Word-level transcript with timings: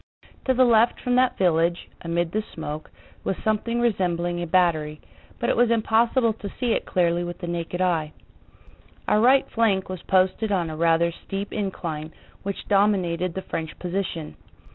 To 0.45 0.55
the 0.55 0.65
left 0.65 0.99
from 0.99 1.13
that 1.17 1.37
village, 1.37 1.87
amid 2.01 2.31
the 2.31 2.41
smoke, 2.55 2.89
was 3.23 3.35
something 3.43 3.79
resembling 3.79 4.41
a 4.41 4.47
battery, 4.47 4.99
but 5.39 5.47
it 5.47 5.55
was 5.55 5.69
impossible 5.69 6.33
to 6.33 6.49
see 6.59 6.71
it 6.73 6.87
clearly 6.87 7.23
with 7.23 7.37
the 7.37 7.45
naked 7.45 7.81
eye. 7.81 8.11
Our 9.07 9.21
right 9.21 9.47
flank 9.51 9.89
was 9.89 10.01
posted 10.01 10.51
on 10.51 10.71
a 10.71 10.75
rather 10.75 11.11
steep 11.11 11.53
incline 11.53 12.11
which 12.41 12.67
dominated 12.67 13.35
the 13.35 13.43
French 13.43 13.77
position. 13.77 14.37